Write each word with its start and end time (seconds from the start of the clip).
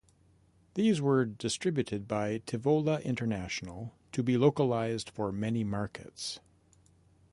These 0.73 0.99
were 0.99 1.25
distributed 1.25 2.07
by 2.07 2.39
Tivola 2.47 3.01
International 3.03 3.93
to 4.13 4.23
be 4.23 4.35
localized 4.35 5.11
for 5.11 5.31
many 5.31 5.63
markets. 5.63 6.39